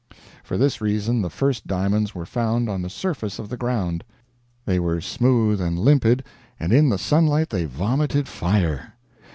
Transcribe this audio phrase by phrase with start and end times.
[0.43, 4.03] For this reason the first diamonds were found on the surface of the ground.
[4.65, 6.23] They were smooth and limpid,
[6.59, 8.95] and in the sunlight they vomited fire.